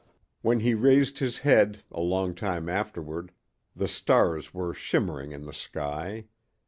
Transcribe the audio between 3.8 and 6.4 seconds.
stars were shimmering in the sky.